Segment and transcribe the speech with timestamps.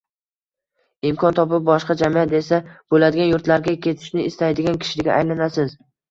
[1.09, 2.59] imkon topib boshqa– «jamiyat» desa
[2.93, 5.77] bo‘ladigan yurtlarga ketishni istaydigan kishiga aylanasiz.